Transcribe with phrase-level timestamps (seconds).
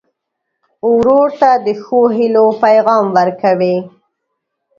[0.93, 3.75] ورور ته د ښو هيلو پیغام ورکوې.